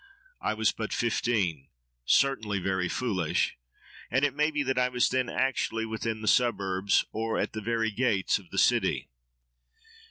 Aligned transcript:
I 0.41 0.55
was 0.55 0.71
but 0.71 0.91
fifteen—certainly 0.91 2.57
very 2.57 2.89
foolish: 2.89 3.55
and 4.09 4.25
it 4.25 4.33
may 4.33 4.49
be 4.49 4.63
that 4.63 4.79
I 4.79 4.89
was 4.89 5.09
then 5.09 5.29
actually 5.29 5.85
within 5.85 6.21
the 6.21 6.27
suburbs, 6.27 7.05
or 7.11 7.37
at 7.37 7.53
the 7.53 7.61
very 7.61 7.91
gates, 7.91 8.39
of 8.39 8.49
the 8.49 8.57
city. 8.57 9.09